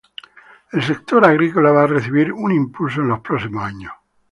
El 0.75 0.81
sector 0.87 1.27
agrícola 1.27 1.75
va 1.77 1.83
a 1.83 1.91
recibir 1.93 2.33
un 2.33 2.51
impulso 2.57 3.01
en 3.01 3.07
los 3.09 3.19
próximos 3.19 3.63
años. 3.63 3.93